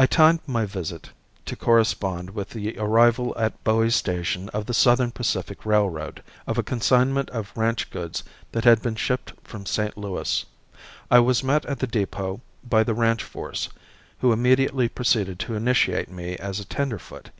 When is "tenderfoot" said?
16.64-17.30